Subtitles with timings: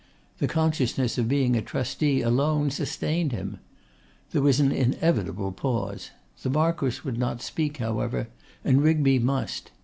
[0.39, 3.59] The consciousness of being a trustee alone sustained him.
[4.31, 6.09] There was an inevitable pause.
[6.41, 8.27] The Marquess would not speak however,
[8.63, 9.69] and Rigby must.